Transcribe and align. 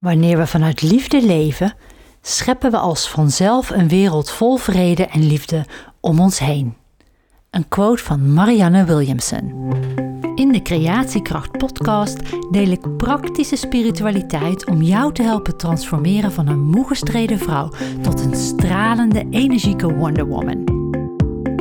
Wanneer 0.00 0.38
we 0.38 0.46
vanuit 0.46 0.82
liefde 0.82 1.26
leven, 1.26 1.74
scheppen 2.20 2.70
we 2.70 2.76
als 2.76 3.08
vanzelf 3.08 3.70
een 3.70 3.88
wereld 3.88 4.30
vol 4.30 4.56
vrede 4.56 5.06
en 5.06 5.26
liefde 5.26 5.64
om 6.00 6.20
ons 6.20 6.38
heen. 6.38 6.74
Een 7.50 7.68
quote 7.68 8.02
van 8.02 8.32
Marianne 8.32 8.84
Williamson. 8.84 9.72
In 10.34 10.52
de 10.52 10.62
Creatiekracht 10.62 11.58
podcast 11.58 12.18
deel 12.50 12.70
ik 12.70 12.96
praktische 12.96 13.56
spiritualiteit 13.56 14.66
om 14.66 14.82
jou 14.82 15.12
te 15.12 15.22
helpen 15.22 15.56
transformeren 15.56 16.32
van 16.32 16.46
een 16.46 16.60
moe 16.60 16.86
gestreden 16.86 17.38
vrouw 17.38 17.72
tot 18.02 18.20
een 18.20 18.36
stralende, 18.36 19.26
energieke 19.30 19.94
Wonder 19.94 20.26
Woman. 20.26 20.64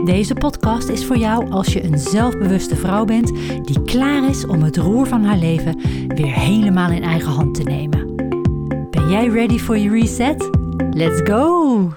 Deze 0.06 0.34
podcast 0.34 0.90
is 0.90 1.06
voor 1.06 1.18
jou 1.18 1.52
als 1.52 1.74
je 1.74 1.84
een 1.84 2.00
zelfbewuste 2.00 2.76
vrouw 2.76 3.06
bent 3.06 3.28
die 3.66 3.84
klaar 3.84 4.30
is 4.30 4.46
om 4.46 4.64
het 4.64 4.78
roer 4.78 5.08
van 5.08 5.24
haar 5.24 5.38
leven 5.38 5.82
weer 6.08 6.34
helemaal 6.34 6.92
in 6.92 7.04
eigen 7.04 7.32
hand 7.32 7.56
te 7.56 7.64
nemen. 7.64 8.09
Jij 9.10 9.28
ready 9.28 9.58
for 9.58 9.78
your 9.78 10.00
reset? 10.00 10.50
Let's 10.92 11.22
go! 11.24 11.94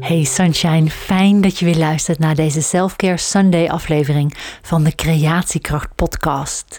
Hey 0.00 0.24
Sunshine, 0.24 0.90
fijn 0.90 1.40
dat 1.40 1.58
je 1.58 1.64
weer 1.64 1.76
luistert 1.76 2.18
naar 2.18 2.34
deze 2.34 2.62
Selfcare 2.62 3.16
Sunday 3.16 3.68
aflevering 3.68 4.34
van 4.62 4.84
de 4.84 4.94
Creatiekracht 4.94 5.94
podcast. 5.94 6.78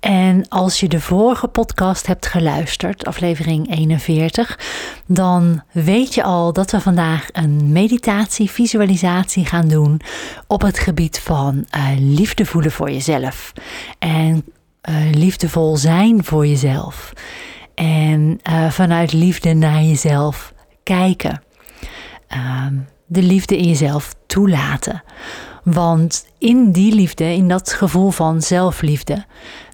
En 0.00 0.48
als 0.48 0.80
je 0.80 0.88
de 0.88 1.00
vorige 1.00 1.48
podcast 1.48 2.06
hebt 2.06 2.26
geluisterd, 2.26 3.06
aflevering 3.06 3.76
41, 3.76 4.58
dan 5.06 5.62
weet 5.72 6.14
je 6.14 6.22
al 6.22 6.52
dat 6.52 6.70
we 6.70 6.80
vandaag 6.80 7.28
een 7.32 7.72
meditatie, 7.72 8.50
visualisatie 8.50 9.44
gaan 9.44 9.68
doen 9.68 10.00
op 10.46 10.62
het 10.62 10.78
gebied 10.78 11.18
van 11.18 11.66
uh, 11.76 11.88
liefde 11.98 12.46
voelen 12.46 12.72
voor 12.72 12.90
jezelf. 12.90 13.52
En 13.98 14.44
uh, 14.88 14.96
liefdevol 15.12 15.76
zijn 15.76 16.24
voor 16.24 16.46
jezelf. 16.46 17.12
En 17.76 18.40
uh, 18.50 18.70
vanuit 18.70 19.12
liefde 19.12 19.54
naar 19.54 19.82
jezelf 19.82 20.54
kijken. 20.82 21.42
Ehm, 22.26 22.74
de 23.06 23.22
liefde 23.22 23.56
in 23.56 23.68
jezelf 23.68 24.14
toelaten. 24.26 25.02
Want 25.62 26.26
in 26.38 26.72
die 26.72 26.94
liefde, 26.94 27.24
in 27.24 27.48
dat 27.48 27.72
gevoel 27.72 28.10
van 28.10 28.42
zelfliefde, 28.42 29.24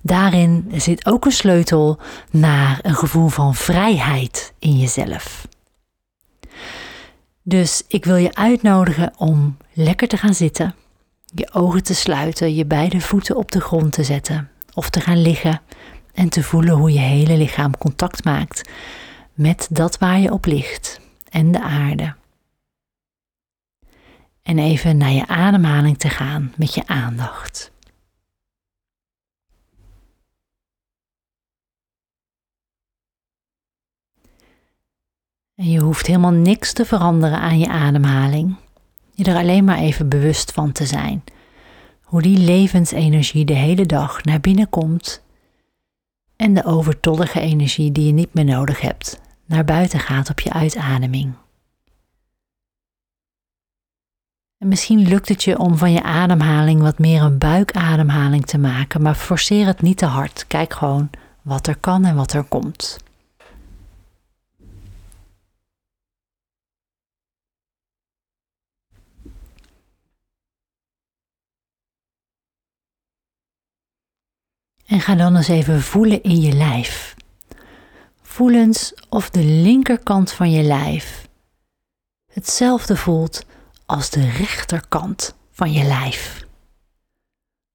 daarin 0.02 0.72
zit 0.74 1.06
ook 1.06 1.24
een 1.24 1.32
sleutel 1.32 1.98
naar 2.30 2.78
een 2.82 2.94
gevoel 2.94 3.28
van 3.28 3.54
vrijheid 3.54 4.52
in 4.58 4.78
jezelf. 4.78 5.48
Dus 7.42 7.82
ik 7.88 8.04
wil 8.04 8.16
je 8.16 8.34
uitnodigen 8.34 9.12
om 9.16 9.56
lekker 9.72 10.08
te 10.08 10.16
gaan 10.16 10.34
zitten, 10.34 10.74
je 11.34 11.52
ogen 11.52 11.82
te 11.82 11.94
sluiten, 11.94 12.54
je 12.54 12.66
beide 12.66 13.00
voeten 13.00 13.36
op 13.36 13.52
de 13.52 13.60
grond 13.60 13.92
te 13.92 14.04
zetten 14.04 14.50
of 14.74 14.90
te 14.90 15.00
gaan 15.00 15.22
liggen 15.22 15.60
en 16.14 16.28
te 16.28 16.42
voelen 16.42 16.74
hoe 16.74 16.92
je 16.92 16.98
hele 16.98 17.36
lichaam 17.36 17.78
contact 17.78 18.24
maakt 18.24 18.70
met 19.34 19.68
dat 19.70 19.98
waar 19.98 20.18
je 20.18 20.32
op 20.32 20.44
ligt 20.44 21.00
en 21.28 21.52
de 21.52 21.62
aarde. 21.62 22.14
En 24.42 24.58
even 24.58 24.96
naar 24.96 25.10
je 25.10 25.26
ademhaling 25.26 25.98
te 25.98 26.08
gaan 26.08 26.52
met 26.56 26.74
je 26.74 26.86
aandacht. 26.86 27.70
En 35.54 35.70
je 35.70 35.80
hoeft 35.80 36.06
helemaal 36.06 36.30
niks 36.30 36.72
te 36.72 36.84
veranderen 36.84 37.38
aan 37.38 37.58
je 37.58 37.68
ademhaling. 37.68 38.56
Je 39.14 39.24
er 39.24 39.36
alleen 39.36 39.64
maar 39.64 39.78
even 39.78 40.08
bewust 40.08 40.52
van 40.52 40.72
te 40.72 40.86
zijn. 40.86 41.24
Hoe 42.02 42.22
die 42.22 42.38
levensenergie 42.38 43.44
de 43.44 43.52
hele 43.52 43.86
dag 43.86 44.24
naar 44.24 44.40
binnen 44.40 44.68
komt 44.68 45.22
en 46.42 46.54
de 46.54 46.64
overtollige 46.64 47.40
energie 47.40 47.92
die 47.92 48.06
je 48.06 48.12
niet 48.12 48.34
meer 48.34 48.44
nodig 48.44 48.80
hebt 48.80 49.20
naar 49.46 49.64
buiten 49.64 50.00
gaat 50.00 50.30
op 50.30 50.40
je 50.40 50.52
uitademing. 50.52 51.32
En 54.58 54.68
misschien 54.68 55.08
lukt 55.08 55.28
het 55.28 55.44
je 55.44 55.58
om 55.58 55.76
van 55.76 55.92
je 55.92 56.02
ademhaling 56.02 56.80
wat 56.80 56.98
meer 56.98 57.22
een 57.22 57.38
buikademhaling 57.38 58.46
te 58.46 58.58
maken, 58.58 59.02
maar 59.02 59.14
forceer 59.14 59.66
het 59.66 59.82
niet 59.82 59.96
te 59.96 60.06
hard. 60.06 60.44
Kijk 60.46 60.72
gewoon 60.72 61.10
wat 61.42 61.66
er 61.66 61.76
kan 61.76 62.04
en 62.04 62.16
wat 62.16 62.32
er 62.32 62.44
komt. 62.44 62.98
En 74.92 75.00
ga 75.00 75.14
dan 75.14 75.36
eens 75.36 75.48
even 75.48 75.82
voelen 75.82 76.22
in 76.22 76.40
je 76.40 76.52
lijf. 76.52 77.14
Voel 78.22 78.50
eens 78.50 78.94
of 79.08 79.30
de 79.30 79.44
linkerkant 79.44 80.32
van 80.32 80.50
je 80.50 80.62
lijf 80.62 81.28
hetzelfde 82.32 82.96
voelt 82.96 83.44
als 83.86 84.10
de 84.10 84.30
rechterkant 84.30 85.34
van 85.52 85.72
je 85.72 85.84
lijf. 85.84 86.44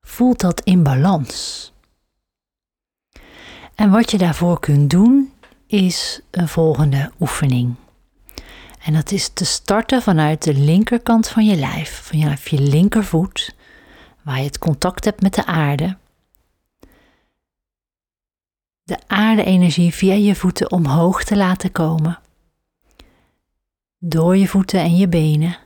Voelt 0.01 0.39
dat 0.39 0.61
in 0.61 0.83
balans. 0.83 1.72
En 3.75 3.91
wat 3.91 4.11
je 4.11 4.17
daarvoor 4.17 4.59
kunt 4.59 4.89
doen 4.89 5.33
is 5.67 6.22
een 6.31 6.47
volgende 6.47 7.11
oefening. 7.19 7.75
En 8.83 8.94
dat 8.94 9.11
is 9.11 9.29
te 9.33 9.45
starten 9.45 10.01
vanuit 10.01 10.44
de 10.44 10.53
linkerkant 10.53 11.27
van 11.27 11.45
je 11.45 11.56
lijf, 11.56 12.01
van 12.03 12.19
je, 12.19 12.35
je 12.44 12.61
linkervoet, 12.61 13.56
waar 14.23 14.38
je 14.38 14.44
het 14.45 14.59
contact 14.59 15.06
hebt 15.06 15.22
met 15.22 15.33
de 15.33 15.45
aarde. 15.45 15.97
De 18.88 18.98
aarde-energie 19.08 19.94
via 19.94 20.14
je 20.14 20.36
voeten 20.36 20.72
omhoog 20.72 21.24
te 21.24 21.36
laten 21.36 21.72
komen. 21.72 22.20
Door 23.98 24.38
je 24.38 24.48
voeten 24.48 24.80
en 24.80 24.96
je 24.96 25.08
benen. 25.08 25.58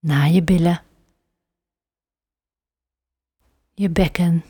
naar 0.00 0.28
je 0.28 0.42
billen, 0.42 0.82
je 3.74 3.90
bekken. 3.90 4.44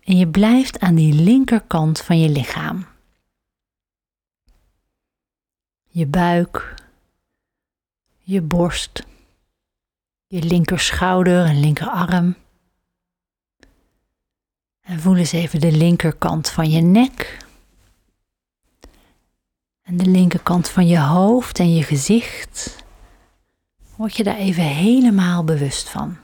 En 0.00 0.16
je 0.16 0.28
blijft 0.28 0.78
aan 0.78 0.94
die 0.94 1.12
linkerkant 1.12 2.00
van 2.00 2.18
je 2.18 2.28
lichaam. 2.28 2.86
Je 5.88 6.06
buik, 6.06 6.74
je 8.18 8.40
borst, 8.42 9.06
je 10.26 10.42
linkerschouder 10.42 11.44
en 11.44 11.60
linkerarm. 11.60 12.36
En 14.92 15.00
voel 15.00 15.16
eens 15.16 15.32
even 15.32 15.60
de 15.60 15.72
linkerkant 15.72 16.48
van 16.48 16.70
je 16.70 16.80
nek. 16.80 17.46
En 19.82 19.96
de 19.96 20.06
linkerkant 20.06 20.68
van 20.68 20.86
je 20.86 20.98
hoofd 20.98 21.58
en 21.58 21.74
je 21.74 21.82
gezicht. 21.82 22.84
Word 23.96 24.16
je 24.16 24.22
daar 24.22 24.36
even 24.36 24.62
helemaal 24.62 25.44
bewust 25.44 25.88
van. 25.88 26.16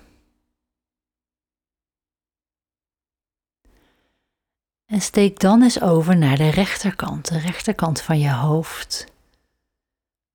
En 4.86 5.00
steek 5.00 5.38
dan 5.38 5.62
eens 5.62 5.80
over 5.80 6.16
naar 6.16 6.36
de 6.36 6.48
rechterkant, 6.50 7.28
de 7.28 7.38
rechterkant 7.38 8.00
van 8.00 8.18
je 8.18 8.32
hoofd, 8.32 9.06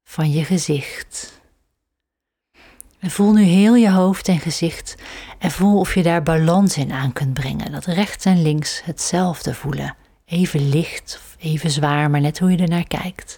van 0.03 0.31
je 0.31 0.43
gezicht. 0.43 1.41
En 3.03 3.11
voel 3.11 3.33
nu 3.33 3.43
heel 3.43 3.75
je 3.75 3.91
hoofd 3.91 4.27
en 4.27 4.39
gezicht 4.39 4.95
en 5.39 5.51
voel 5.51 5.79
of 5.79 5.95
je 5.95 6.03
daar 6.03 6.23
balans 6.23 6.77
in 6.77 6.91
aan 6.91 7.13
kunt 7.13 7.33
brengen. 7.33 7.71
Dat 7.71 7.85
rechts 7.85 8.25
en 8.25 8.41
links 8.41 8.81
hetzelfde 8.85 9.53
voelen. 9.53 9.95
Even 10.25 10.69
licht 10.69 11.19
of 11.21 11.35
even 11.39 11.71
zwaar, 11.71 12.09
maar 12.09 12.21
net 12.21 12.39
hoe 12.39 12.51
je 12.51 12.57
er 12.57 12.69
naar 12.69 12.87
kijkt. 12.87 13.37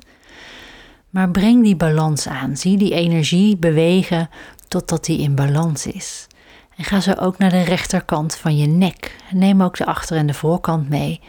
Maar 1.10 1.30
breng 1.30 1.64
die 1.64 1.76
balans 1.76 2.28
aan. 2.28 2.58
Zie 2.58 2.78
die 2.78 2.94
energie 2.94 3.58
bewegen 3.58 4.30
totdat 4.68 5.06
die 5.06 5.20
in 5.20 5.36
balans 5.36 5.86
is. 5.86 6.28
En 6.76 6.84
ga 6.84 7.00
zo 7.00 7.12
ook 7.12 7.38
naar 7.38 7.50
de 7.50 7.62
rechterkant 7.62 8.36
van 8.36 8.58
je 8.58 8.68
nek. 8.68 9.16
Neem 9.32 9.62
ook 9.62 9.78
de 9.78 9.86
achter- 9.86 10.18
en 10.18 10.28
de 10.28 10.34
voorkant 10.34 10.90
mee. 10.90 11.20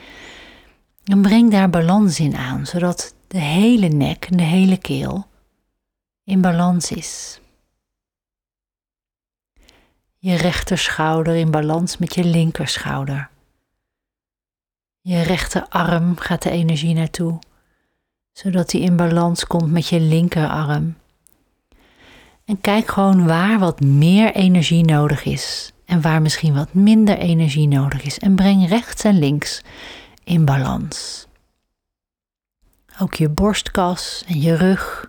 En 1.04 1.22
breng 1.22 1.50
daar 1.50 1.70
balans 1.70 2.20
in 2.20 2.36
aan, 2.36 2.66
zodat 2.66 3.14
de 3.28 3.40
hele 3.40 3.88
nek 3.88 4.26
en 4.30 4.36
de 4.36 4.42
hele 4.42 4.76
keel 4.76 5.26
in 6.24 6.40
balans 6.40 6.90
is. 6.90 7.40
Je 10.26 10.36
rechterschouder 10.36 11.34
in 11.34 11.50
balans 11.50 11.98
met 11.98 12.14
je 12.14 12.24
linkerschouder. 12.24 13.28
Je 15.00 15.22
rechterarm 15.22 16.16
gaat 16.16 16.42
de 16.42 16.50
energie 16.50 16.94
naartoe 16.94 17.38
zodat 18.32 18.70
die 18.70 18.80
in 18.80 18.96
balans 18.96 19.46
komt 19.46 19.70
met 19.70 19.88
je 19.88 20.00
linkerarm. 20.00 20.96
En 22.44 22.60
kijk 22.60 22.88
gewoon 22.88 23.26
waar 23.26 23.58
wat 23.58 23.80
meer 23.80 24.34
energie 24.34 24.84
nodig 24.84 25.24
is 25.24 25.72
en 25.84 26.00
waar 26.00 26.22
misschien 26.22 26.54
wat 26.54 26.74
minder 26.74 27.18
energie 27.18 27.68
nodig 27.68 28.02
is. 28.02 28.18
En 28.18 28.34
breng 28.34 28.68
rechts 28.68 29.04
en 29.04 29.18
links 29.18 29.62
in 30.24 30.44
balans. 30.44 31.26
Ook 33.00 33.14
je 33.14 33.28
borstkas 33.28 34.24
en 34.26 34.40
je 34.40 34.54
rug. 34.54 35.06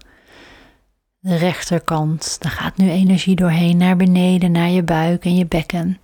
De 1.20 1.36
rechterkant, 1.36 2.42
daar 2.42 2.52
gaat 2.52 2.78
nu 2.78 2.90
energie 2.90 3.36
doorheen 3.36 3.78
naar 3.78 3.96
beneden, 3.98 4.52
naar 4.52 4.70
je 4.70 4.84
buik 4.84 5.26
en 5.26 5.36
je 5.36 5.46
bekken. 5.46 6.00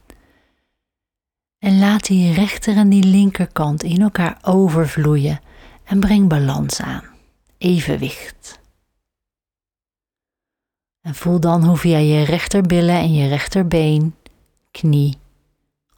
En 1.60 1.80
laat 1.80 2.06
die 2.06 2.34
rechter 2.34 2.78
en 2.78 2.90
die 2.90 3.04
linkerkant 3.04 3.84
in 3.84 4.02
elkaar 4.02 4.38
overvloeien 4.42 5.40
en 5.84 6.00
breng 6.00 6.28
balans 6.28 6.82
aan, 6.82 7.04
evenwicht. 7.58 8.60
En 11.02 11.16
voel 11.16 11.40
dan 11.40 11.64
hoe 11.64 11.78
via 11.78 11.98
je 11.98 12.24
rechterbillen 12.24 12.96
en 12.96 13.14
je 13.14 13.28
rechterbeen, 13.28 14.16
knie, 14.72 15.18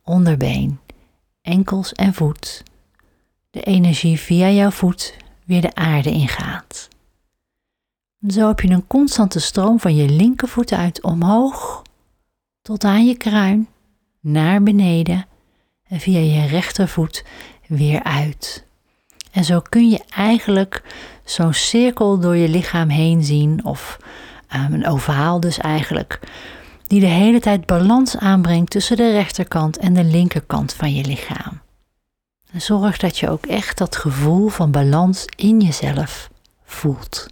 onderbeen, 0.04 0.80
enkels 1.42 1.94
en 1.94 2.14
voet 2.14 2.64
de 3.56 3.62
energie 3.62 4.20
via 4.20 4.50
jouw 4.50 4.72
voet 4.72 5.18
weer 5.46 5.62
de 5.62 5.76
aarde 5.76 6.12
ingaat. 6.12 6.88
Zo 8.28 8.48
heb 8.48 8.60
je 8.60 8.70
een 8.70 8.88
constante 8.88 9.40
stroom 9.40 9.80
van 9.80 9.96
je 9.96 10.10
linkervoet 10.10 10.72
uit 10.72 11.02
omhoog 11.02 11.82
tot 12.62 12.84
aan 12.84 13.06
je 13.06 13.18
kruin, 13.18 13.68
naar 14.20 14.64
beneden 14.64 15.26
en 15.88 16.00
via 16.00 16.20
je 16.20 16.48
rechtervoet 16.48 17.26
weer 17.68 18.04
uit. 18.04 18.66
En 19.32 19.44
zo 19.44 19.62
kun 19.70 19.90
je 19.90 20.04
eigenlijk 20.10 20.84
zo'n 21.24 21.54
cirkel 21.54 22.20
door 22.20 22.36
je 22.36 22.50
lichaam 22.50 22.90
heen 22.90 23.24
zien, 23.24 23.66
of 23.66 23.98
um, 24.56 24.74
een 24.74 24.88
ovaal 24.88 25.40
dus 25.40 25.58
eigenlijk, 25.58 26.20
die 26.88 27.00
de 27.00 27.06
hele 27.06 27.40
tijd 27.40 27.66
balans 27.66 28.18
aanbrengt 28.18 28.70
tussen 28.70 28.98
de 28.98 29.12
rechterkant 29.12 29.78
en 29.78 29.94
de 29.94 30.04
linkerkant 30.04 30.74
van 30.74 30.94
je 30.94 31.04
lichaam. 31.06 31.62
Zorg 32.54 32.98
dat 32.98 33.18
je 33.18 33.30
ook 33.30 33.46
echt 33.46 33.78
dat 33.78 33.96
gevoel 33.96 34.48
van 34.48 34.72
balans 34.72 35.26
in 35.36 35.60
jezelf 35.60 36.30
voelt. 36.64 37.28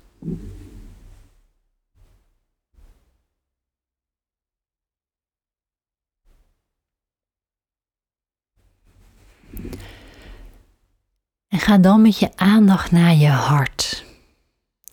Ga 11.64 11.78
dan 11.78 12.02
met 12.02 12.18
je 12.20 12.30
aandacht 12.36 12.92
naar 12.92 13.16
je 13.16 13.30
hart. 13.30 14.06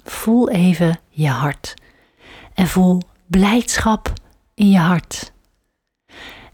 Voel 0.05 0.51
even 0.51 1.01
je 1.09 1.29
hart. 1.29 1.75
En 2.55 2.67
voel 2.67 3.03
blijdschap 3.27 4.13
in 4.55 4.71
je 4.71 4.79
hart. 4.79 5.33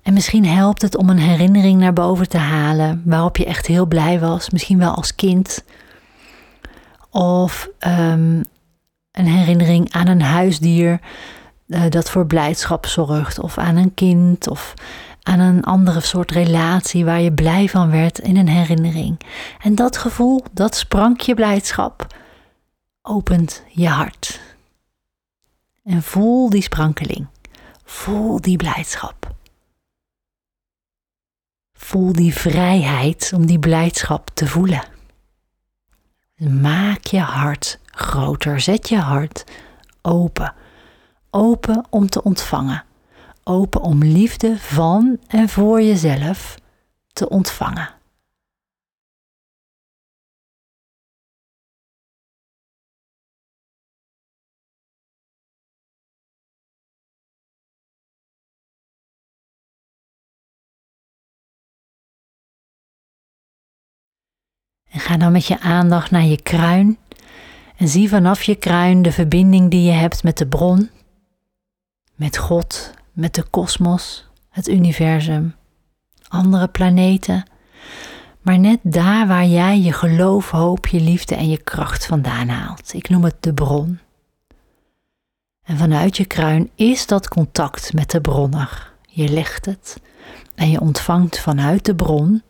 En 0.03 0.13
misschien 0.13 0.47
helpt 0.47 0.83
het 0.83 0.97
om 0.97 1.09
een 1.09 1.19
herinnering 1.19 1.81
naar 1.81 1.93
boven 1.93 2.29
te 2.29 2.39
halen 2.39 3.03
waarop 3.05 3.37
je 3.37 3.45
echt 3.45 3.67
heel 3.67 3.87
blij 3.87 4.21
was, 4.21 4.51
misschien 4.51 4.79
wel 4.79 4.95
als 4.95 5.15
kind. 5.15 5.65
Of 7.11 7.69
um, 7.87 8.45
een 9.11 9.27
herinnering 9.27 9.93
aan 9.93 10.07
een 10.07 10.23
huisdier 10.23 11.01
uh, 11.67 11.83
dat 11.89 12.11
voor 12.11 12.27
blijdschap 12.27 12.87
zorgt, 12.87 13.39
of 13.39 13.59
aan 13.59 13.77
een 13.77 13.95
kind, 13.95 14.49
of 14.49 14.75
aan 15.27 15.41
een 15.41 15.65
andere 15.65 16.01
soort 16.01 16.31
relatie 16.31 17.05
waar 17.05 17.21
je 17.21 17.33
blij 17.33 17.69
van 17.69 17.91
werd 17.91 18.19
in 18.19 18.37
een 18.37 18.49
herinnering. 18.49 19.21
En 19.61 19.75
dat 19.75 19.97
gevoel, 19.97 20.45
dat 20.53 20.75
sprankje 20.77 21.35
blijdschap, 21.35 22.07
opent 23.03 23.63
je 23.69 23.89
hart. 23.89 24.41
En 25.85 26.03
voel 26.03 26.51
die 26.51 26.63
sprankeling. 26.63 27.27
Voel 27.85 28.41
die 28.41 28.57
blijdschap. 28.57 29.35
Voel 31.73 32.13
die 32.13 32.35
vrijheid 32.35 33.33
om 33.35 33.47
die 33.47 33.59
blijdschap 33.59 34.31
te 34.35 34.47
voelen. 34.47 34.83
Maak 36.61 37.05
je 37.05 37.21
hart 37.21 37.79
groter. 37.85 38.61
Zet 38.61 38.89
je 38.89 38.99
hart 38.99 39.45
open. 40.03 40.55
Open 41.31 41.85
om 41.91 42.09
te 42.09 42.23
ontvangen 42.23 42.86
open 43.49 43.81
om 43.81 44.05
liefde 44.05 44.59
van 44.59 45.19
en 45.27 45.49
voor 45.49 45.83
jezelf 45.83 46.59
te 47.13 47.29
ontvangen. 47.29 47.95
En 64.91 65.01
ga 65.01 65.17
dan 65.17 65.33
met 65.33 65.47
je 65.47 65.61
aandacht 65.61 66.11
naar 66.11 66.25
je 66.25 66.43
kruin 66.43 66.99
en 67.77 67.89
zie 67.89 68.09
vanaf 68.09 68.43
je 68.43 68.55
kruin 68.55 69.03
de 69.03 69.13
verbinding 69.13 69.71
die 69.71 69.83
je 69.83 69.93
hebt 69.93 70.23
met 70.23 70.39
de 70.39 70.47
bron, 70.47 70.91
met 72.15 72.37
God, 72.37 72.95
met 73.17 73.35
de 73.35 73.43
kosmos, 73.43 74.27
het 74.51 74.69
universum, 74.69 75.55
andere 76.29 76.69
planeten, 76.69 77.45
maar 78.41 78.59
net 78.59 78.79
daar 78.83 79.27
waar 79.27 79.47
jij 79.47 79.81
je 79.81 79.93
geloof, 79.93 80.51
hoop, 80.51 80.87
je 80.87 81.01
liefde 81.01 81.35
en 81.35 81.49
je 81.49 81.63
kracht 81.63 82.07
vandaan 82.07 82.49
haalt. 82.49 82.93
Ik 82.95 83.09
noem 83.09 83.25
het 83.25 83.37
de 83.41 83.55
bron. 83.55 83.99
En 85.63 85.77
vanuit 85.77 86.17
je 86.17 86.25
kruin 86.25 86.71
is 86.75 87.07
dat 87.07 87.29
contact 87.29 87.93
met 87.93 88.11
de 88.11 88.21
bronner. 88.21 88.93
Je 89.09 89.29
legt 89.29 89.67
het 89.67 90.01
en 90.55 90.71
je 90.71 90.81
ontvangt 90.81 91.39
vanuit 91.39 91.85
de 91.85 91.95
bron 91.95 92.43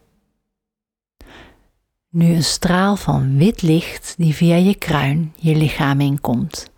nu 2.11 2.35
een 2.35 2.45
straal 2.45 2.97
van 2.97 3.37
wit 3.37 3.63
licht 3.63 4.15
die 4.17 4.35
via 4.35 4.57
je 4.57 4.75
kruin 4.75 5.35
je 5.37 5.57
lichaam 5.57 6.01
inkomt. 6.01 6.71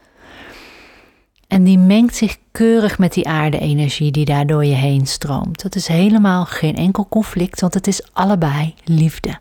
En 1.48 1.64
die 1.64 1.78
mengt 1.78 2.14
zich 2.14 2.38
keurig 2.52 2.98
met 2.98 3.12
die 3.12 3.28
aarde-energie 3.28 4.10
die 4.10 4.24
daar 4.24 4.46
door 4.46 4.64
je 4.64 4.74
heen 4.74 5.06
stroomt. 5.06 5.62
Dat 5.62 5.74
is 5.74 5.86
helemaal 5.86 6.44
geen 6.44 6.76
enkel 6.76 7.08
conflict, 7.08 7.60
want 7.60 7.74
het 7.74 7.86
is 7.86 8.12
allebei 8.12 8.74
liefde. 8.84 9.38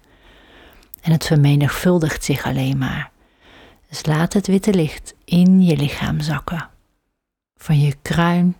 En 1.01 1.11
het 1.11 1.25
vermenigvuldigt 1.25 2.23
zich 2.23 2.45
alleen 2.45 2.77
maar. 2.77 3.11
Dus 3.89 4.05
laat 4.05 4.33
het 4.33 4.47
witte 4.47 4.73
licht 4.73 5.15
in 5.25 5.63
je 5.63 5.77
lichaam 5.77 6.19
zakken. 6.19 6.69
Van 7.55 7.79
je 7.79 7.95
kruin, 8.01 8.55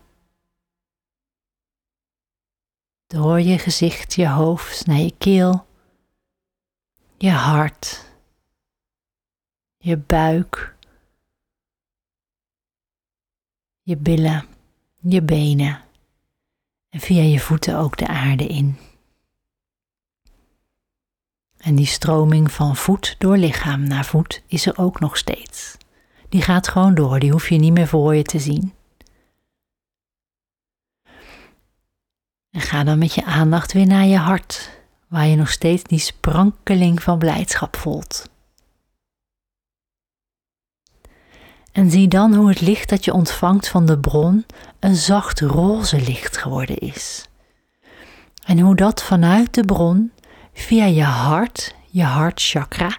door 3.07 3.39
je 3.41 3.57
gezicht, 3.57 4.13
je 4.13 4.27
hoofd, 4.27 4.85
naar 4.85 4.99
je 4.99 5.13
keel, 5.17 5.65
je 7.17 7.31
hart, 7.31 8.05
je 9.77 9.97
buik 9.97 10.75
je 13.87 13.97
billen, 13.97 14.45
je 15.01 15.21
benen 15.21 15.81
en 16.89 16.99
via 16.99 17.21
je 17.21 17.39
voeten 17.39 17.77
ook 17.77 17.97
de 17.97 18.07
aarde 18.07 18.47
in. 18.47 18.77
En 21.57 21.75
die 21.75 21.85
stroming 21.85 22.51
van 22.51 22.75
voet 22.75 23.15
door 23.17 23.37
lichaam 23.37 23.87
naar 23.87 24.05
voet 24.05 24.43
is 24.47 24.65
er 24.65 24.77
ook 24.77 24.99
nog 24.99 25.17
steeds. 25.17 25.77
Die 26.29 26.41
gaat 26.41 26.67
gewoon 26.67 26.95
door, 26.95 27.19
die 27.19 27.31
hoef 27.31 27.49
je 27.49 27.57
niet 27.57 27.73
meer 27.73 27.87
voor 27.87 28.15
je 28.15 28.23
te 28.23 28.39
zien. 28.39 28.73
En 32.51 32.61
ga 32.61 32.83
dan 32.83 32.97
met 32.97 33.13
je 33.13 33.25
aandacht 33.25 33.73
weer 33.73 33.87
naar 33.87 34.05
je 34.05 34.17
hart, 34.17 34.69
waar 35.07 35.27
je 35.27 35.35
nog 35.35 35.49
steeds 35.49 35.83
die 35.83 35.99
sprankeling 35.99 37.03
van 37.03 37.17
blijdschap 37.17 37.75
voelt. 37.75 38.29
En 41.77 41.91
zie 41.91 42.07
dan 42.07 42.33
hoe 42.33 42.49
het 42.49 42.61
licht 42.61 42.89
dat 42.89 43.05
je 43.05 43.13
ontvangt 43.13 43.67
van 43.67 43.85
de 43.85 43.99
bron 43.99 44.45
een 44.79 44.95
zacht 44.95 45.39
roze 45.39 46.01
licht 46.01 46.37
geworden 46.37 46.77
is. 46.77 47.27
En 48.45 48.59
hoe 48.59 48.75
dat 48.75 49.03
vanuit 49.03 49.53
de 49.53 49.65
bron 49.65 50.11
via 50.53 50.85
je 50.85 51.03
hart, 51.03 51.75
je 51.89 52.03
hartchakra, 52.03 52.97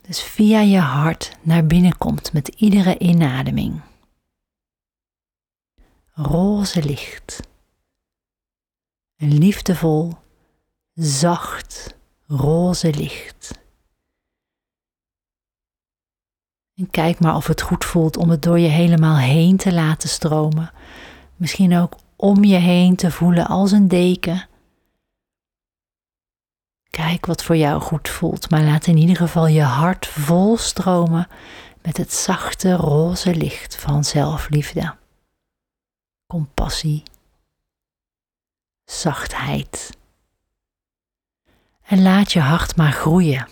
dus 0.00 0.22
via 0.22 0.60
je 0.60 0.78
hart 0.78 1.36
naar 1.42 1.66
binnen 1.66 1.98
komt 1.98 2.32
met 2.32 2.48
iedere 2.48 2.98
inademing. 2.98 3.80
Roze 6.12 6.82
licht. 6.82 7.40
Een 9.16 9.38
liefdevol, 9.38 10.12
zacht, 10.94 11.96
roze 12.26 12.94
licht. 12.94 13.65
En 16.76 16.90
kijk 16.90 17.20
maar 17.20 17.36
of 17.36 17.46
het 17.46 17.62
goed 17.62 17.84
voelt 17.84 18.16
om 18.16 18.30
het 18.30 18.42
door 18.42 18.58
je 18.58 18.68
helemaal 18.68 19.16
heen 19.16 19.56
te 19.56 19.72
laten 19.72 20.08
stromen. 20.08 20.70
Misschien 21.36 21.76
ook 21.76 21.96
om 22.16 22.44
je 22.44 22.56
heen 22.56 22.96
te 22.96 23.10
voelen 23.10 23.46
als 23.46 23.72
een 23.72 23.88
deken. 23.88 24.48
Kijk 26.90 27.26
wat 27.26 27.42
voor 27.44 27.56
jou 27.56 27.80
goed 27.80 28.08
voelt, 28.08 28.50
maar 28.50 28.62
laat 28.62 28.86
in 28.86 28.96
ieder 28.96 29.16
geval 29.16 29.46
je 29.46 29.62
hart 29.62 30.06
vol 30.06 30.56
stromen 30.56 31.28
met 31.82 31.96
het 31.96 32.12
zachte 32.12 32.74
roze 32.74 33.34
licht 33.34 33.76
van 33.76 34.04
zelfliefde, 34.04 34.94
compassie, 36.26 37.02
zachtheid. 38.84 39.96
En 41.82 42.02
laat 42.02 42.32
je 42.32 42.40
hart 42.40 42.76
maar 42.76 42.92
groeien. 42.92 43.48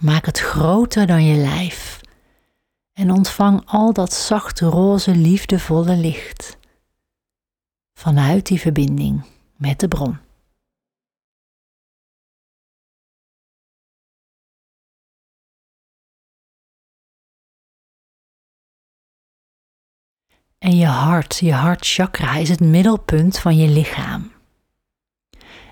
Maak 0.00 0.26
het 0.26 0.38
groter 0.38 1.06
dan 1.06 1.24
je 1.24 1.36
lijf 1.36 2.00
en 2.92 3.10
ontvang 3.10 3.62
al 3.66 3.92
dat 3.92 4.12
zacht 4.12 4.60
roze, 4.60 5.14
liefdevolle 5.14 5.96
licht 5.96 6.58
vanuit 7.98 8.46
die 8.46 8.60
verbinding 8.60 9.24
met 9.56 9.80
de 9.80 9.88
bron. 9.88 10.18
En 20.58 20.76
je 20.76 20.86
hart, 20.86 21.38
je 21.38 21.52
hartchakra 21.52 22.36
is 22.36 22.48
het 22.48 22.60
middelpunt 22.60 23.38
van 23.38 23.56
je 23.56 23.68
lichaam. 23.68 24.33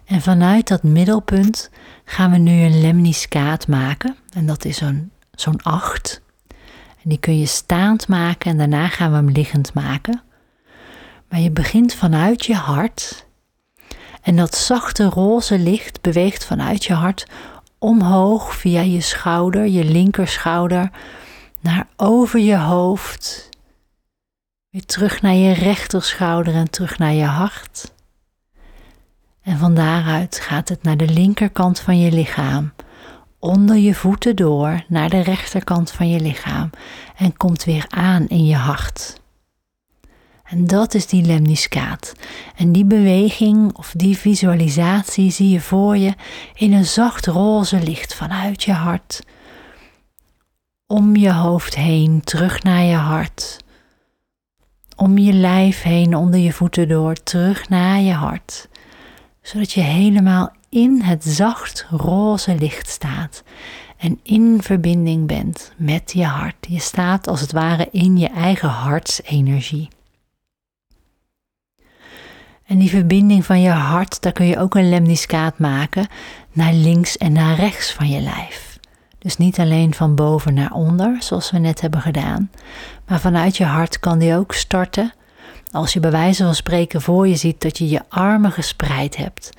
En 0.04 0.20
vanuit 0.20 0.68
dat 0.68 0.82
middelpunt 0.82 1.70
gaan 2.04 2.30
we 2.30 2.38
nu 2.38 2.62
een 2.62 2.80
lemniscaat 2.80 3.68
maken. 3.68 4.16
En 4.32 4.46
dat 4.46 4.64
is 4.64 4.76
zo'n 4.76 5.10
zo'n 5.34 5.62
acht. 5.62 6.22
En 7.02 7.08
die 7.08 7.18
kun 7.18 7.38
je 7.38 7.46
staand 7.46 8.08
maken 8.08 8.50
en 8.50 8.58
daarna 8.58 8.88
gaan 8.88 9.10
we 9.10 9.16
hem 9.16 9.30
liggend 9.30 9.74
maken. 9.74 10.22
Maar 11.28 11.40
je 11.40 11.50
begint 11.50 11.94
vanuit 11.94 12.46
je 12.46 12.54
hart. 12.54 13.26
En 14.22 14.36
dat 14.36 14.56
zachte 14.56 15.04
roze 15.04 15.58
licht 15.58 16.00
beweegt 16.00 16.44
vanuit 16.44 16.84
je 16.84 16.92
hart 16.92 17.26
omhoog 17.78 18.54
via 18.54 18.80
je 18.80 19.00
schouder, 19.00 19.66
je 19.66 19.84
linkerschouder, 19.84 20.90
naar 21.60 21.86
over 21.96 22.40
je 22.40 22.56
hoofd. 22.56 23.48
Weer 24.70 24.84
terug 24.84 25.22
naar 25.22 25.34
je 25.34 25.52
rechterschouder 25.52 26.54
en 26.54 26.70
terug 26.70 26.98
naar 26.98 27.12
je 27.12 27.24
hart. 27.24 27.92
En 29.42 29.58
van 29.58 29.74
daaruit 29.74 30.40
gaat 30.40 30.68
het 30.68 30.82
naar 30.82 30.96
de 30.96 31.08
linkerkant 31.08 31.80
van 31.80 31.98
je 31.98 32.12
lichaam, 32.12 32.72
onder 33.38 33.76
je 33.76 33.94
voeten 33.94 34.36
door 34.36 34.84
naar 34.88 35.10
de 35.10 35.20
rechterkant 35.20 35.90
van 35.90 36.08
je 36.08 36.20
lichaam 36.20 36.70
en 37.16 37.36
komt 37.36 37.64
weer 37.64 37.84
aan 37.88 38.28
in 38.28 38.46
je 38.46 38.56
hart. 38.56 39.20
En 40.52 40.66
dat 40.66 40.94
is 40.94 41.06
die 41.06 41.24
lemniscaat. 41.24 42.12
En 42.56 42.72
die 42.72 42.84
beweging 42.84 43.76
of 43.76 43.92
die 43.96 44.16
visualisatie 44.16 45.30
zie 45.30 45.48
je 45.48 45.60
voor 45.60 45.96
je 45.96 46.14
in 46.54 46.72
een 46.72 46.84
zacht 46.84 47.26
roze 47.26 47.82
licht 47.82 48.14
vanuit 48.14 48.62
je 48.62 48.72
hart. 48.72 49.22
Om 50.86 51.16
je 51.16 51.32
hoofd 51.32 51.74
heen, 51.74 52.20
terug 52.24 52.62
naar 52.62 52.82
je 52.82 52.96
hart. 52.96 53.56
Om 54.96 55.18
je 55.18 55.32
lijf 55.32 55.82
heen, 55.82 56.16
onder 56.16 56.40
je 56.40 56.52
voeten 56.52 56.88
door, 56.88 57.14
terug 57.14 57.68
naar 57.68 58.00
je 58.00 58.12
hart. 58.12 58.68
Zodat 59.42 59.72
je 59.72 59.80
helemaal 59.80 60.52
in 60.68 61.00
het 61.00 61.24
zacht 61.24 61.86
roze 61.90 62.54
licht 62.54 62.88
staat 62.88 63.42
en 63.98 64.20
in 64.22 64.62
verbinding 64.62 65.26
bent 65.26 65.72
met 65.76 66.12
je 66.12 66.24
hart. 66.24 66.66
Je 66.68 66.80
staat 66.80 67.28
als 67.28 67.40
het 67.40 67.52
ware 67.52 67.88
in 67.90 68.18
je 68.18 68.28
eigen 68.28 68.68
hartsenergie. 68.68 69.88
En 72.66 72.78
die 72.78 72.90
verbinding 72.90 73.44
van 73.44 73.60
je 73.60 73.70
hart, 73.70 74.22
daar 74.22 74.32
kun 74.32 74.46
je 74.46 74.58
ook 74.58 74.74
een 74.74 74.88
lemniscaat 74.88 75.58
maken 75.58 76.06
naar 76.52 76.72
links 76.72 77.16
en 77.16 77.32
naar 77.32 77.56
rechts 77.56 77.92
van 77.92 78.08
je 78.08 78.20
lijf. 78.20 78.78
Dus 79.18 79.36
niet 79.36 79.58
alleen 79.58 79.94
van 79.94 80.14
boven 80.14 80.54
naar 80.54 80.72
onder, 80.72 81.16
zoals 81.18 81.50
we 81.50 81.58
net 81.58 81.80
hebben 81.80 82.00
gedaan, 82.00 82.50
maar 83.06 83.20
vanuit 83.20 83.56
je 83.56 83.64
hart 83.64 83.98
kan 83.98 84.18
die 84.18 84.36
ook 84.36 84.52
starten. 84.52 85.12
Als 85.72 85.92
je 85.92 86.00
bij 86.00 86.10
wijze 86.10 86.44
van 86.44 86.54
spreken 86.54 87.02
voor 87.02 87.28
je 87.28 87.36
ziet 87.36 87.60
dat 87.60 87.78
je 87.78 87.88
je 87.88 88.02
armen 88.08 88.52
gespreid 88.52 89.16
hebt, 89.16 89.50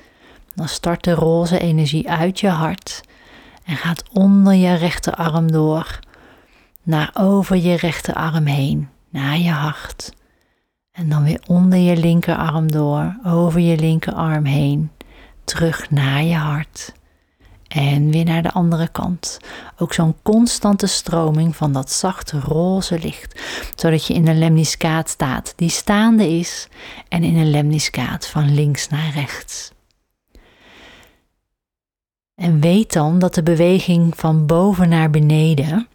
dan 0.54 0.68
start 0.68 1.04
de 1.04 1.12
roze 1.12 1.58
energie 1.58 2.10
uit 2.10 2.40
je 2.40 2.48
hart 2.48 3.00
en 3.64 3.76
gaat 3.76 4.02
onder 4.12 4.54
je 4.54 4.74
rechterarm 4.74 5.52
door, 5.52 5.98
naar 6.82 7.10
over 7.14 7.56
je 7.56 7.76
rechterarm 7.76 8.46
heen, 8.46 8.88
naar 9.08 9.38
je 9.38 9.50
hart. 9.50 10.12
En 10.92 11.08
dan 11.08 11.24
weer 11.24 11.42
onder 11.46 11.78
je 11.78 11.96
linkerarm 11.96 12.72
door, 12.72 13.16
over 13.24 13.60
je 13.60 13.76
linkerarm 13.76 14.44
heen, 14.44 14.90
terug 15.44 15.90
naar 15.90 16.22
je 16.22 16.36
hart. 16.36 16.92
En 17.74 18.10
weer 18.10 18.24
naar 18.24 18.42
de 18.42 18.52
andere 18.52 18.88
kant. 18.88 19.38
Ook 19.78 19.92
zo'n 19.92 20.14
constante 20.22 20.86
stroming 20.86 21.56
van 21.56 21.72
dat 21.72 21.90
zachte 21.90 22.40
roze 22.40 22.98
licht, 22.98 23.40
zodat 23.74 24.06
je 24.06 24.14
in 24.14 24.28
een 24.28 24.38
lemniscaat 24.38 25.08
staat 25.08 25.52
die 25.56 25.68
staande 25.68 26.28
is 26.28 26.68
en 27.08 27.22
in 27.22 27.36
een 27.36 27.50
lemniscaat 27.50 28.26
van 28.26 28.54
links 28.54 28.88
naar 28.88 29.10
rechts. 29.14 29.72
En 32.34 32.60
weet 32.60 32.92
dan 32.92 33.18
dat 33.18 33.34
de 33.34 33.42
beweging 33.42 34.16
van 34.16 34.46
boven 34.46 34.88
naar 34.88 35.10
beneden 35.10 35.88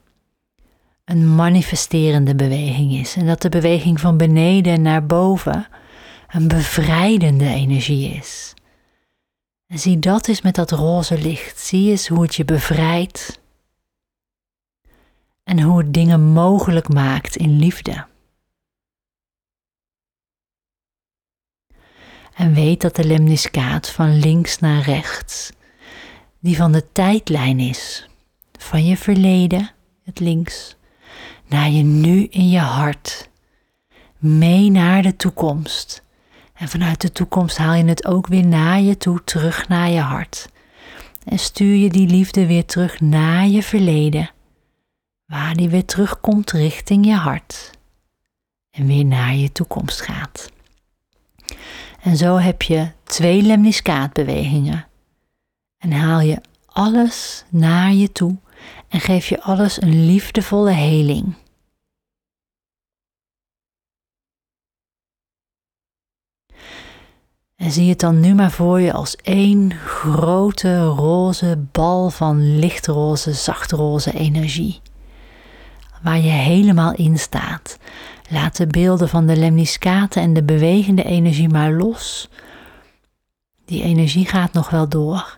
een 1.05 1.35
manifesterende 1.35 2.35
beweging 2.35 2.91
is. 2.91 3.15
En 3.15 3.25
dat 3.25 3.41
de 3.41 3.49
beweging 3.49 3.99
van 3.99 4.17
beneden 4.17 4.81
naar 4.81 5.05
boven 5.05 5.67
een 6.29 6.47
bevrijdende 6.47 7.47
energie 7.47 8.09
is. 8.13 8.53
En 9.69 9.79
zie 9.79 9.99
dat 9.99 10.27
eens 10.27 10.41
met 10.41 10.55
dat 10.55 10.71
roze 10.71 11.17
licht. 11.17 11.59
Zie 11.59 11.89
eens 11.89 12.07
hoe 12.07 12.21
het 12.21 12.35
je 12.35 12.45
bevrijdt. 12.45 13.39
En 15.43 15.61
hoe 15.61 15.77
het 15.77 15.93
dingen 15.93 16.21
mogelijk 16.21 16.93
maakt 16.93 17.35
in 17.35 17.59
liefde. 17.59 18.07
En 22.33 22.53
weet 22.53 22.81
dat 22.81 22.95
de 22.95 23.03
lemniscaat 23.03 23.89
van 23.89 24.19
links 24.19 24.59
naar 24.59 24.81
rechts, 24.81 25.51
die 26.39 26.55
van 26.55 26.71
de 26.71 26.91
tijdlijn 26.91 27.59
is, 27.59 28.09
van 28.57 28.85
je 28.85 28.97
verleden, 28.97 29.71
het 30.03 30.19
links, 30.19 30.75
naar 31.45 31.69
je 31.69 31.83
nu 31.83 32.23
in 32.25 32.49
je 32.49 32.59
hart, 32.59 33.29
mee 34.17 34.69
naar 34.69 35.01
de 35.01 35.15
toekomst. 35.15 36.03
En 36.59 36.67
vanuit 36.67 37.01
de 37.01 37.11
toekomst 37.11 37.57
haal 37.57 37.73
je 37.73 37.83
het 37.85 38.05
ook 38.05 38.27
weer 38.27 38.45
naar 38.45 38.81
je 38.81 38.97
toe, 38.97 39.23
terug 39.23 39.67
naar 39.67 39.89
je 39.89 39.99
hart. 39.99 40.49
En 41.25 41.39
stuur 41.39 41.75
je 41.75 41.89
die 41.89 42.07
liefde 42.07 42.47
weer 42.47 42.65
terug 42.65 42.99
naar 42.99 43.47
je 43.47 43.63
verleden, 43.63 44.31
waar 45.25 45.55
die 45.55 45.69
weer 45.69 45.85
terugkomt 45.85 46.51
richting 46.51 47.05
je 47.05 47.15
hart. 47.15 47.71
En 48.71 48.87
weer 48.87 49.05
naar 49.05 49.35
je 49.35 49.51
toekomst 49.51 50.01
gaat. 50.01 50.51
En 52.01 52.17
zo 52.17 52.37
heb 52.37 52.61
je 52.61 52.91
twee 53.03 53.41
lemniscaatbewegingen. 53.41 54.87
En 55.77 55.91
haal 55.91 56.19
je 56.19 56.41
alles 56.65 57.45
naar 57.49 57.93
je 57.93 58.11
toe 58.11 58.37
en 58.87 58.99
geef 58.99 59.27
je 59.27 59.41
alles 59.41 59.81
een 59.81 60.05
liefdevolle 60.05 60.71
heling. 60.71 61.35
En 67.59 67.71
zie 67.71 67.89
het 67.89 67.99
dan 67.99 68.19
nu 68.19 68.33
maar 68.33 68.51
voor 68.51 68.81
je 68.81 68.93
als 68.93 69.15
één 69.15 69.71
grote 69.85 70.83
roze 70.83 71.57
bal 71.71 72.09
van 72.09 72.59
lichtroze, 72.59 73.33
zachtroze 73.33 74.11
energie. 74.11 74.81
Waar 76.01 76.19
je 76.19 76.29
helemaal 76.29 76.93
in 76.93 77.19
staat. 77.19 77.77
Laat 78.29 78.57
de 78.57 78.67
beelden 78.67 79.09
van 79.09 79.27
de 79.27 79.35
lemniscaten 79.35 80.21
en 80.21 80.33
de 80.33 80.43
bewegende 80.43 81.03
energie 81.03 81.49
maar 81.49 81.71
los. 81.71 82.29
Die 83.65 83.83
energie 83.83 84.25
gaat 84.25 84.53
nog 84.53 84.69
wel 84.69 84.89
door. 84.89 85.37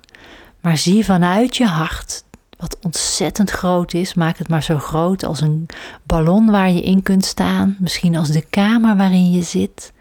Maar 0.60 0.78
zie 0.78 1.06
vanuit 1.06 1.58
je 1.58 1.68
hart 1.68 2.24
wat 2.58 2.78
ontzettend 2.82 3.50
groot 3.50 3.94
is. 3.94 4.14
Maak 4.14 4.38
het 4.38 4.48
maar 4.48 4.64
zo 4.64 4.78
groot 4.78 5.24
als 5.24 5.42
een 5.42 5.66
ballon 6.04 6.52
waar 6.52 6.72
je 6.72 6.82
in 6.82 7.04
kunt 7.04 7.26
staan, 7.26 7.76
misschien 7.80 8.16
als 8.16 8.30
de 8.30 8.46
kamer 8.50 8.98
waarin 8.98 9.32
je 9.32 9.44
zit. 9.44 9.92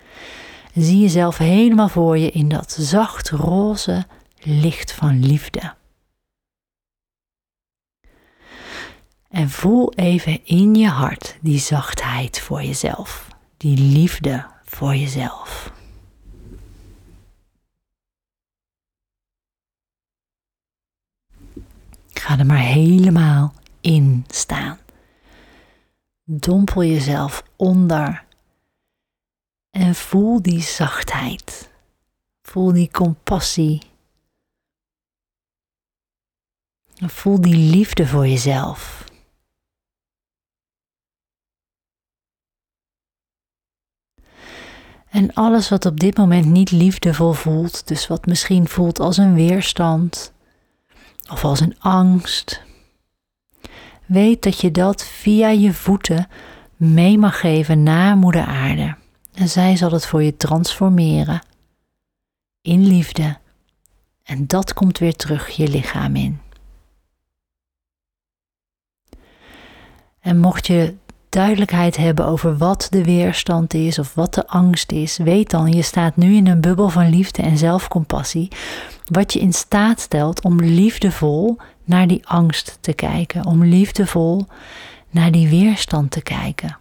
Zie 0.75 0.99
jezelf 0.99 1.39
helemaal 1.39 1.89
voor 1.89 2.19
je 2.19 2.31
in 2.31 2.49
dat 2.49 2.73
zacht 2.73 3.31
roze 3.31 4.07
licht 4.43 4.93
van 4.93 5.27
liefde. 5.27 5.75
En 9.29 9.51
voel 9.51 9.93
even 9.95 10.45
in 10.45 10.75
je 10.75 10.89
hart 10.89 11.39
die 11.41 11.59
zachtheid 11.59 12.41
voor 12.41 12.63
jezelf, 12.63 13.29
die 13.57 13.79
liefde 13.79 14.47
voor 14.65 14.95
jezelf. 14.95 15.73
Ga 22.13 22.39
er 22.39 22.47
maar 22.47 22.59
helemaal 22.59 23.55
in 23.81 24.25
staan. 24.29 24.79
Dompel 26.25 26.85
jezelf 26.85 27.43
onder 27.57 28.25
en 29.71 29.95
voel 29.95 30.43
die 30.43 30.61
zachtheid. 30.61 31.71
Voel 32.43 32.73
die 32.73 32.91
compassie. 32.91 33.83
Voel 36.95 37.41
die 37.41 37.57
liefde 37.57 38.07
voor 38.07 38.27
jezelf. 38.27 39.09
En 45.11 45.35
alles 45.35 45.69
wat 45.69 45.87
op 45.87 46.01
dit 46.01 46.17
moment 46.17 46.47
niet 46.47 46.71
liefdevol 46.71 47.33
voelt, 47.33 47.89
dus 47.89 48.07
wat 48.07 48.27
misschien 48.27 48.69
voelt 48.69 49.01
als 49.01 49.17
een 49.17 49.35
weerstand, 49.35 50.33
of 51.31 51.45
als 51.45 51.61
een 51.61 51.79
angst. 51.79 52.63
Weet 54.07 54.43
dat 54.43 54.61
je 54.61 54.71
dat 54.71 55.05
via 55.05 55.49
je 55.49 55.73
voeten 55.73 56.29
mee 56.77 57.19
mag 57.19 57.41
geven 57.41 57.83
naar 57.83 58.17
Moeder 58.17 58.45
Aarde. 58.45 59.00
En 59.41 59.49
zij 59.49 59.77
zal 59.77 59.91
het 59.91 60.07
voor 60.07 60.23
je 60.23 60.37
transformeren 60.37 61.41
in 62.63 62.87
liefde. 62.87 63.37
En 64.23 64.47
dat 64.47 64.73
komt 64.73 64.99
weer 64.99 65.17
terug 65.17 65.49
je 65.49 65.69
lichaam 65.69 66.17
in. 66.17 66.41
En 70.21 70.39
mocht 70.39 70.67
je 70.67 70.95
duidelijkheid 71.29 71.97
hebben 71.97 72.27
over 72.27 72.57
wat 72.57 72.87
de 72.91 73.05
weerstand 73.05 73.75
is 73.75 73.99
of 73.99 74.15
wat 74.15 74.35
de 74.35 74.47
angst 74.47 74.93
is, 74.93 75.17
weet 75.17 75.51
dan, 75.51 75.73
je 75.73 75.83
staat 75.83 76.17
nu 76.17 76.35
in 76.35 76.47
een 76.47 76.61
bubbel 76.61 76.89
van 76.89 77.09
liefde 77.09 77.43
en 77.43 77.59
zelfcompassie, 77.59 78.49
wat 79.05 79.33
je 79.33 79.41
in 79.41 79.53
staat 79.53 80.01
stelt 80.01 80.43
om 80.45 80.61
liefdevol 80.61 81.57
naar 81.85 82.07
die 82.07 82.27
angst 82.27 82.79
te 82.81 82.93
kijken, 82.93 83.47
om 83.47 83.65
liefdevol 83.65 84.47
naar 85.11 85.31
die 85.31 85.49
weerstand 85.49 86.11
te 86.11 86.23
kijken. 86.23 86.80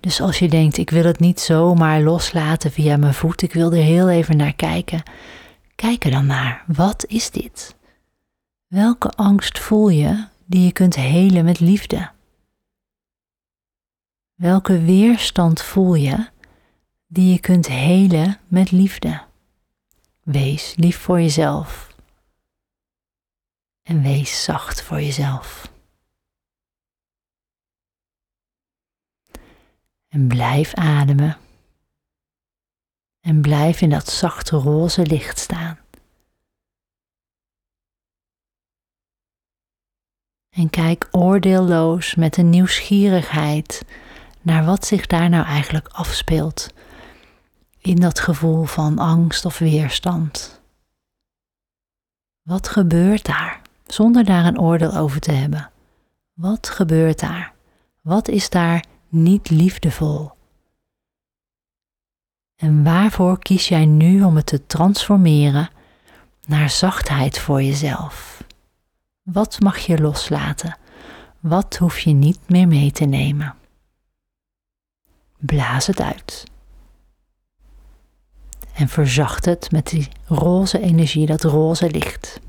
Dus 0.00 0.20
als 0.20 0.38
je 0.38 0.48
denkt, 0.48 0.76
ik 0.76 0.90
wil 0.90 1.04
het 1.04 1.18
niet 1.20 1.40
zomaar 1.40 2.00
loslaten 2.00 2.72
via 2.72 2.96
mijn 2.96 3.14
voet, 3.14 3.42
ik 3.42 3.52
wil 3.52 3.72
er 3.72 3.82
heel 3.82 4.08
even 4.08 4.36
naar 4.36 4.54
kijken, 4.54 5.02
kijk 5.74 6.04
er 6.04 6.10
dan 6.10 6.26
naar. 6.26 6.64
Wat 6.66 7.04
is 7.06 7.30
dit? 7.30 7.74
Welke 8.66 9.08
angst 9.08 9.58
voel 9.58 9.88
je 9.88 10.26
die 10.44 10.64
je 10.64 10.72
kunt 10.72 10.96
helen 10.96 11.44
met 11.44 11.60
liefde? 11.60 12.10
Welke 14.34 14.80
weerstand 14.80 15.62
voel 15.62 15.94
je 15.94 16.28
die 17.06 17.32
je 17.32 17.40
kunt 17.40 17.66
helen 17.66 18.38
met 18.48 18.70
liefde? 18.70 19.22
Wees 20.22 20.74
lief 20.76 20.98
voor 20.98 21.20
jezelf. 21.20 21.94
En 23.82 24.02
wees 24.02 24.44
zacht 24.44 24.82
voor 24.82 25.00
jezelf. 25.00 25.72
En 30.10 30.28
blijf 30.28 30.74
ademen. 30.74 31.36
En 33.20 33.40
blijf 33.40 33.80
in 33.80 33.90
dat 33.90 34.08
zachte 34.10 34.56
roze 34.56 35.06
licht 35.06 35.38
staan. 35.38 35.78
En 40.50 40.70
kijk 40.70 41.08
oordeelloos 41.10 42.14
met 42.14 42.36
een 42.36 42.50
nieuwsgierigheid 42.50 43.84
naar 44.40 44.64
wat 44.64 44.86
zich 44.86 45.06
daar 45.06 45.28
nou 45.28 45.44
eigenlijk 45.44 45.88
afspeelt 45.88 46.72
in 47.78 47.96
dat 47.96 48.20
gevoel 48.20 48.64
van 48.64 48.98
angst 48.98 49.44
of 49.44 49.58
weerstand. 49.58 50.60
Wat 52.42 52.68
gebeurt 52.68 53.24
daar 53.24 53.60
zonder 53.86 54.24
daar 54.24 54.44
een 54.44 54.60
oordeel 54.60 54.96
over 54.96 55.20
te 55.20 55.32
hebben? 55.32 55.70
Wat 56.32 56.68
gebeurt 56.68 57.20
daar? 57.20 57.52
Wat 58.00 58.28
is 58.28 58.50
daar 58.50 58.84
niet 59.10 59.50
liefdevol? 59.50 60.30
En 62.56 62.84
waarvoor 62.84 63.38
kies 63.38 63.68
jij 63.68 63.86
nu 63.86 64.22
om 64.22 64.36
het 64.36 64.46
te 64.46 64.66
transformeren 64.66 65.70
naar 66.46 66.70
zachtheid 66.70 67.38
voor 67.38 67.62
jezelf? 67.62 68.44
Wat 69.22 69.60
mag 69.60 69.78
je 69.78 70.00
loslaten? 70.00 70.76
Wat 71.40 71.76
hoef 71.76 71.98
je 71.98 72.12
niet 72.12 72.38
meer 72.46 72.68
mee 72.68 72.90
te 72.90 73.04
nemen? 73.04 73.54
Blaas 75.38 75.86
het 75.86 76.00
uit. 76.00 76.44
En 78.72 78.88
verzacht 78.88 79.44
het 79.44 79.70
met 79.70 79.86
die 79.86 80.08
roze 80.26 80.80
energie, 80.80 81.26
dat 81.26 81.42
roze 81.42 81.90
licht. 81.90 82.40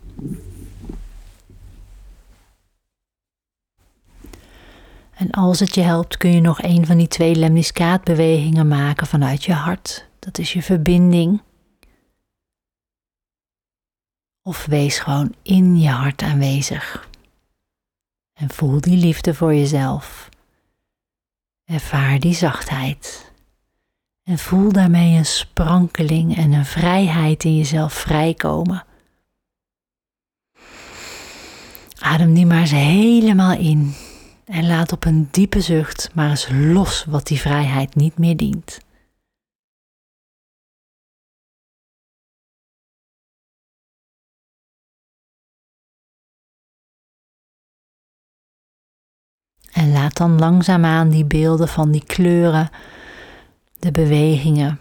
En 5.21 5.31
als 5.31 5.59
het 5.59 5.75
je 5.75 5.81
helpt, 5.81 6.17
kun 6.17 6.31
je 6.31 6.41
nog 6.41 6.63
een 6.63 6.85
van 6.85 6.97
die 6.97 7.07
twee 7.07 7.35
lemniscaatbewegingen 7.35 8.67
maken 8.67 9.07
vanuit 9.07 9.43
je 9.43 9.53
hart. 9.53 10.07
Dat 10.19 10.37
is 10.37 10.53
je 10.53 10.61
verbinding. 10.61 11.41
Of 14.41 14.65
wees 14.65 14.99
gewoon 14.99 15.35
in 15.41 15.79
je 15.79 15.89
hart 15.89 16.21
aanwezig. 16.21 17.09
En 18.33 18.49
voel 18.49 18.81
die 18.81 18.97
liefde 18.97 19.33
voor 19.33 19.55
jezelf. 19.55 20.29
Ervaar 21.65 22.19
die 22.19 22.35
zachtheid. 22.35 23.31
En 24.23 24.37
voel 24.37 24.71
daarmee 24.71 25.17
een 25.17 25.25
sprankeling 25.25 26.37
en 26.37 26.51
een 26.51 26.65
vrijheid 26.65 27.43
in 27.43 27.57
jezelf 27.57 27.93
vrijkomen. 27.93 28.85
Adem 31.99 32.33
die 32.33 32.45
maar 32.45 32.59
eens 32.59 32.71
helemaal 32.71 33.57
in 33.57 33.95
en 34.51 34.67
laat 34.67 34.91
op 34.91 35.05
een 35.05 35.27
diepe 35.31 35.61
zucht 35.61 36.09
maar 36.13 36.29
eens 36.29 36.47
los 36.51 37.05
wat 37.05 37.27
die 37.27 37.39
vrijheid 37.39 37.95
niet 37.95 38.17
meer 38.17 38.37
dient. 38.37 38.79
En 49.71 49.91
laat 49.91 50.17
dan 50.17 50.39
langzaamaan 50.39 51.09
die 51.09 51.25
beelden 51.25 51.67
van 51.67 51.91
die 51.91 52.05
kleuren, 52.05 52.69
de 53.79 53.91
bewegingen, 53.91 54.79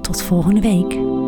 Tot 0.00 0.22
volgende 0.22 0.60
week. 0.60 1.23